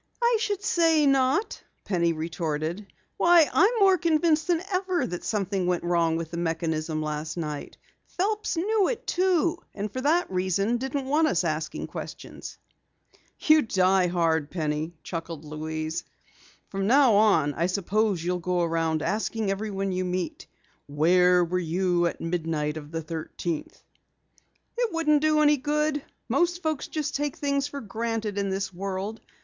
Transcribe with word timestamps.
"I 0.19 0.37
should 0.39 0.63
say 0.63 1.05
not!" 1.05 1.61
Penny 1.85 2.11
retorted. 2.11 2.87
"Why, 3.17 3.47
I'm 3.53 3.69
more 3.79 3.99
convinced 3.99 4.47
than 4.47 4.63
ever 4.71 5.05
that 5.05 5.23
something 5.23 5.67
went 5.67 5.83
wrong 5.83 6.15
with 6.17 6.31
the 6.31 6.37
mechanism 6.39 7.03
last 7.03 7.37
night. 7.37 7.77
Phelps 8.07 8.57
knew 8.57 8.87
it 8.87 9.05
too, 9.05 9.59
and 9.75 9.93
for 9.93 10.01
that 10.01 10.31
reason 10.31 10.77
didn't 10.77 11.05
want 11.05 11.27
us 11.27 11.43
asking 11.43 11.85
questions!" 11.85 12.57
"You 13.41 13.61
die 13.61 14.07
hard, 14.07 14.49
Penny," 14.49 14.95
chuckled 15.03 15.45
Louise. 15.45 16.03
"From 16.69 16.87
now 16.87 17.13
on, 17.13 17.53
I 17.53 17.67
suppose 17.67 18.23
you'll 18.23 18.39
go 18.39 18.63
around 18.63 19.03
asking 19.03 19.51
everyone 19.51 19.91
you 19.91 20.03
meet: 20.03 20.47
'Where 20.87 21.45
were 21.45 21.59
you 21.59 22.07
at 22.07 22.19
midnight 22.19 22.75
of 22.75 22.89
the 22.91 23.03
thirteenth?'" 23.03 23.83
"It 24.79 24.91
wouldn't 24.91 25.21
do 25.21 25.41
any 25.41 25.57
good. 25.57 26.01
Most 26.27 26.63
folks 26.63 26.87
just 26.87 27.15
take 27.15 27.35
things 27.37 27.67
for 27.67 27.81
granted 27.81 28.39
in 28.39 28.49
this 28.49 28.73
world. 28.73 29.21